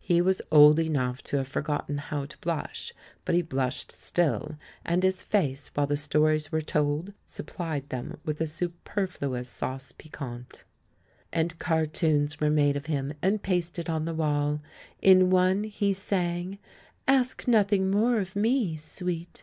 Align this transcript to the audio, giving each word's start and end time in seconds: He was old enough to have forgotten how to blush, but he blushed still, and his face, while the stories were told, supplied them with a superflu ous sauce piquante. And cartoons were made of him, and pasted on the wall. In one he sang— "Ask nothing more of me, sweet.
He 0.00 0.20
was 0.20 0.42
old 0.50 0.78
enough 0.78 1.22
to 1.22 1.38
have 1.38 1.48
forgotten 1.48 1.96
how 1.96 2.26
to 2.26 2.36
blush, 2.42 2.92
but 3.24 3.34
he 3.34 3.40
blushed 3.40 3.90
still, 3.90 4.58
and 4.84 5.02
his 5.02 5.22
face, 5.22 5.70
while 5.72 5.86
the 5.86 5.96
stories 5.96 6.52
were 6.52 6.60
told, 6.60 7.14
supplied 7.24 7.88
them 7.88 8.18
with 8.22 8.38
a 8.42 8.44
superflu 8.44 9.38
ous 9.38 9.48
sauce 9.48 9.90
piquante. 9.92 10.64
And 11.32 11.58
cartoons 11.58 12.38
were 12.38 12.50
made 12.50 12.76
of 12.76 12.84
him, 12.84 13.14
and 13.22 13.42
pasted 13.42 13.88
on 13.88 14.04
the 14.04 14.12
wall. 14.12 14.60
In 15.00 15.30
one 15.30 15.64
he 15.64 15.94
sang— 15.94 16.58
"Ask 17.08 17.48
nothing 17.48 17.90
more 17.90 18.20
of 18.20 18.36
me, 18.36 18.76
sweet. 18.76 19.42